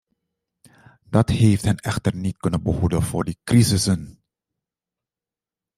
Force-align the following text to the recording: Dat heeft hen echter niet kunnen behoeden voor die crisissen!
Dat 1.09 1.29
heeft 1.29 1.65
hen 1.65 1.77
echter 1.77 2.15
niet 2.15 2.37
kunnen 2.37 2.63
behoeden 2.63 3.01
voor 3.03 3.23
die 3.23 3.39
crisissen! 3.43 4.23